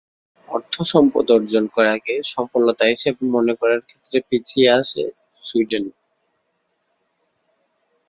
[0.49, 5.03] অর্থসম্পদ অর্জন করাকে সফলতা হিসেবে মনে করার ক্ষেত্রে পিছিয়ে আছে
[5.43, 5.85] সুইডেন।